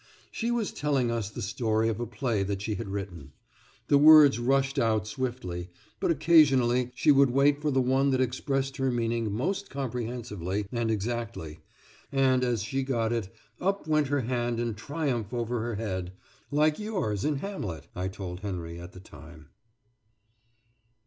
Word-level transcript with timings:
She 0.31 0.49
was 0.49 0.71
telling 0.73 1.11
us 1.11 1.29
the 1.29 1.43
story 1.43 1.87
of 1.87 1.99
a 1.99 2.07
play 2.07 2.41
that 2.41 2.63
she 2.63 2.73
had 2.73 2.87
written. 2.87 3.33
The 3.87 3.99
words 3.99 4.39
rushed 4.39 4.79
out 4.79 5.05
swiftly, 5.05 5.69
but 5.99 6.09
occasionally 6.09 6.91
she 6.95 7.11
would 7.11 7.29
wait 7.29 7.61
for 7.61 7.69
the 7.69 7.83
one 7.83 8.09
that 8.09 8.19
expressed 8.19 8.77
her 8.77 8.89
meaning 8.89 9.31
most 9.31 9.69
comprehensively 9.69 10.65
and 10.71 10.89
exactly, 10.89 11.59
and, 12.11 12.43
as 12.43 12.63
she 12.63 12.81
got 12.81 13.13
it, 13.13 13.31
up 13.59 13.85
went 13.85 14.07
her 14.07 14.21
hand 14.21 14.59
in 14.59 14.73
triumph 14.73 15.35
over 15.35 15.59
her 15.61 15.75
head 15.75 16.13
"Like 16.49 16.79
yours 16.79 17.23
in 17.23 17.35
Hamlet," 17.35 17.87
I 17.95 18.07
told 18.07 18.39
Henry 18.39 18.79
at 18.79 18.93
the 18.93 18.99
time. 18.99 19.49